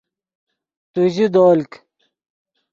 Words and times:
تو 0.93 1.01
ژے 1.13 1.25
دولک 1.33 1.71